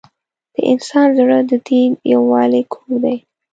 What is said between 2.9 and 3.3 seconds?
دی.